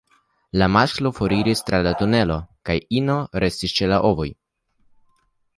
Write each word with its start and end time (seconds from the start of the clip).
La 0.61 0.67
masklo 0.75 1.11
foriras 1.17 1.61
tra 1.67 1.81
la 1.87 1.93
tunelo, 2.01 2.39
kaj 2.71 2.79
la 2.81 2.89
ino 3.03 3.21
restas 3.45 3.79
ĉe 3.81 3.91
la 3.93 4.01
ovoj. 4.13 4.29